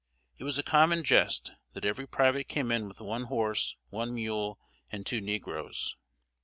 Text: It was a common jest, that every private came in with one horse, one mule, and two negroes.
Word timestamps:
It 0.39 0.43
was 0.45 0.57
a 0.57 0.63
common 0.63 1.03
jest, 1.03 1.51
that 1.73 1.85
every 1.85 2.07
private 2.07 2.47
came 2.47 2.71
in 2.71 2.87
with 2.87 3.01
one 3.01 3.25
horse, 3.25 3.75
one 3.89 4.15
mule, 4.15 4.57
and 4.91 5.05
two 5.05 5.21
negroes. 5.21 5.95